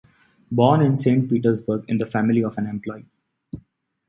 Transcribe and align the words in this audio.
Born 0.51 0.81
in 0.81 0.95
Saint 0.95 1.29
Petersburg 1.29 1.85
in 1.87 1.99
the 1.99 2.07
family 2.07 2.43
of 2.43 2.57
an 2.57 2.65
employee. 2.65 3.05